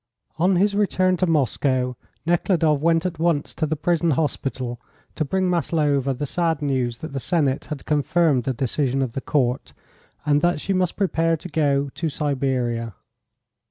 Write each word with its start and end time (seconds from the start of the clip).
On 0.39 0.55
his 0.55 0.73
return 0.73 1.15
to 1.17 1.27
Moscow 1.27 1.95
Nekhludoff 2.25 2.79
went 2.81 3.05
at 3.05 3.19
once 3.19 3.53
to 3.53 3.67
the 3.67 3.75
prison 3.75 4.09
hospital 4.09 4.81
to 5.13 5.23
bring 5.23 5.47
Maslova 5.47 6.11
the 6.15 6.25
sad 6.25 6.59
news 6.59 7.01
that 7.01 7.11
the 7.11 7.19
Senate 7.19 7.65
had 7.65 7.85
confirmed 7.85 8.45
the 8.45 8.53
decision 8.55 9.03
of 9.03 9.11
the 9.11 9.21
Court, 9.21 9.73
and 10.25 10.41
that 10.41 10.59
she 10.59 10.73
must 10.73 10.95
prepare 10.97 11.37
to 11.37 11.49
go 11.49 11.89
to 11.93 12.09
Siberia. 12.09 12.95